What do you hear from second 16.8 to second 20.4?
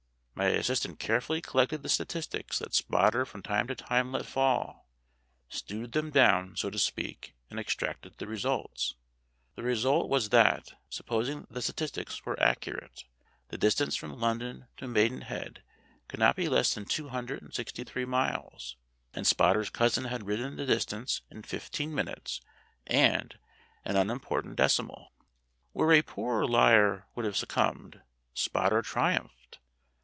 two hundred and sixty three miles, and Spotter's cousin had